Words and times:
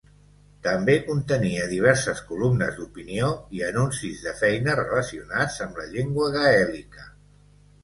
També 0.67 0.93
contenia 1.09 1.67
diverses 1.73 2.23
columnes 2.29 2.79
d'opinió 2.79 3.29
i 3.59 3.63
anuncis 3.69 4.25
de 4.25 4.35
feina 4.41 4.77
relacionats 4.83 5.61
amb 5.69 5.81
la 5.83 5.89
llengua 5.95 6.33
gaèlica. 6.41 7.09